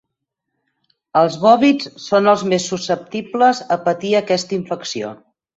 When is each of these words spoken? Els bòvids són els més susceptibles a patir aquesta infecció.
Els 1.21 1.35
bòvids 1.43 1.91
són 2.07 2.31
els 2.33 2.45
més 2.53 2.67
susceptibles 2.73 3.63
a 3.77 3.81
patir 3.87 4.19
aquesta 4.23 4.59
infecció. 4.63 5.17